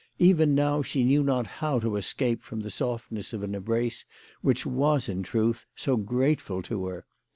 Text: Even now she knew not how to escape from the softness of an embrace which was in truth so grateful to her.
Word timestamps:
Even 0.17 0.55
now 0.55 0.81
she 0.81 1.03
knew 1.03 1.21
not 1.21 1.45
how 1.45 1.77
to 1.77 1.95
escape 1.95 2.41
from 2.41 2.61
the 2.61 2.71
softness 2.71 3.33
of 3.33 3.43
an 3.43 3.53
embrace 3.53 4.03
which 4.41 4.65
was 4.65 5.07
in 5.07 5.21
truth 5.21 5.67
so 5.75 5.95
grateful 5.95 6.63
to 6.63 6.87
her. 6.87 7.05